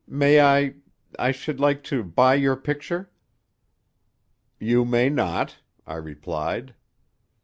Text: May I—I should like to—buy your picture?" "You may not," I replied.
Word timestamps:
May 0.07 0.41
I—I 0.41 1.31
should 1.31 1.59
like 1.59 1.83
to—buy 1.83 2.33
your 2.33 2.55
picture?" 2.55 3.11
"You 4.59 4.83
may 4.83 5.09
not," 5.11 5.59
I 5.85 5.93
replied. 5.97 6.73